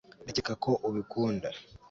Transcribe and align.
ndakeka 0.23 0.53
ko 0.63 0.71
ubikunda 0.87 1.47